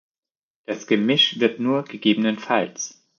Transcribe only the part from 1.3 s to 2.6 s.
wird nur ggf.